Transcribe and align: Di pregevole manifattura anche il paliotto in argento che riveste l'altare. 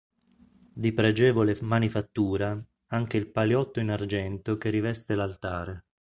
Di 0.73 0.93
pregevole 0.93 1.55
manifattura 1.61 2.57
anche 2.87 3.17
il 3.17 3.29
paliotto 3.29 3.79
in 3.79 3.91
argento 3.91 4.57
che 4.57 4.71
riveste 4.71 5.13
l'altare. 5.13 5.85